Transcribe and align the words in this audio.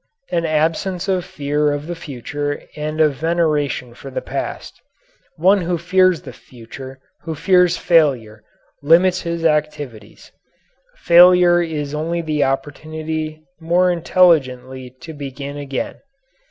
An 0.31 0.47
absence 0.47 1.07
of 1.07 1.23
fear 1.23 1.71
of 1.71 1.85
the 1.85 1.93
future 1.93 2.63
and 2.75 2.99
of 2.99 3.13
veneration 3.13 3.93
for 3.93 4.09
the 4.09 4.19
past. 4.19 4.81
One 5.35 5.61
who 5.61 5.77
fears 5.77 6.23
the 6.23 6.33
future, 6.33 6.99
who 7.21 7.35
fears 7.35 7.77
failure, 7.77 8.41
limits 8.81 9.21
his 9.21 9.45
activities. 9.45 10.31
Failure 10.97 11.61
is 11.61 11.93
only 11.93 12.23
the 12.23 12.43
opportunity 12.43 13.43
more 13.59 13.91
intelligently 13.91 14.89
to 15.01 15.13
begin 15.13 15.55
again. 15.57 15.99